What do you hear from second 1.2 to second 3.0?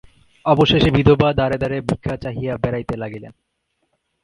দ্বারে দ্বারে ভিক্ষা চাহিয়া বেড়াইতে